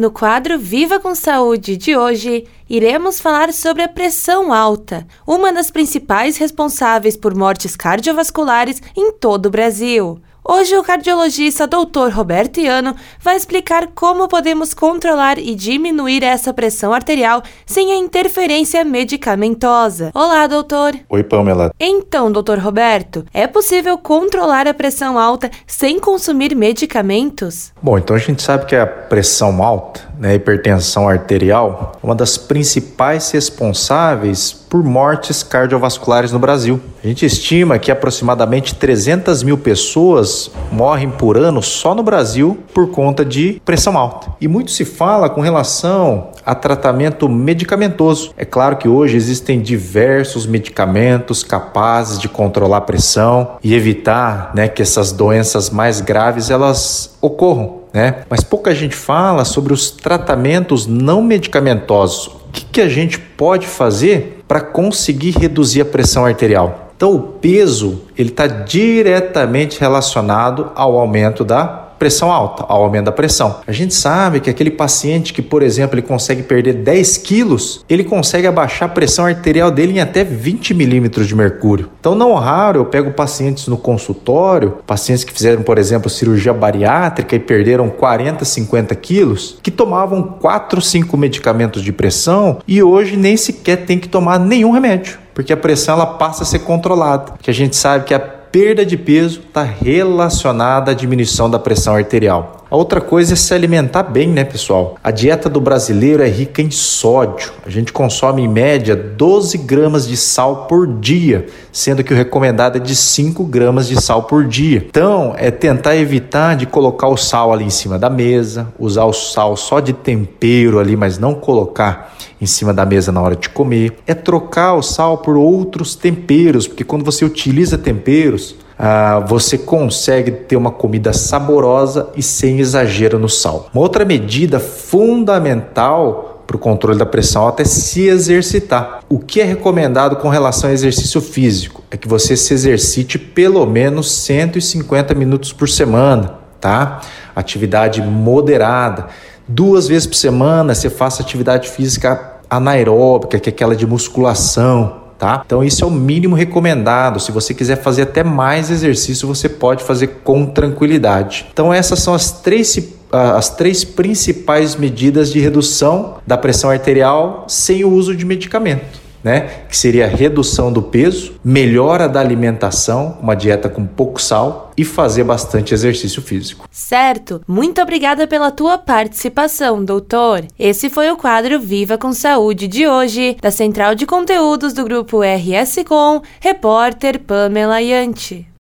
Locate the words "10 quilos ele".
76.72-78.02